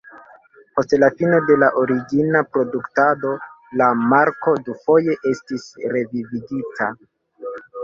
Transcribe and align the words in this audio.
Post 0.77 0.93
la 1.01 1.09
fino 1.19 1.41
de 1.49 1.57
la 1.63 1.69
origina 1.81 2.41
produktado, 2.55 3.35
la 3.83 3.91
marko 4.15 4.57
dufoje 4.71 5.19
estis 5.35 5.71
revivigita. 5.95 6.91